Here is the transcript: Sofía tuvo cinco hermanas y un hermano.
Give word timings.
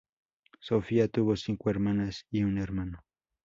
Sofía 0.61 1.07
tuvo 1.09 1.35
cinco 1.35 1.69
hermanas 1.69 2.25
y 2.31 2.41
un 2.43 2.57
hermano. 2.57 3.03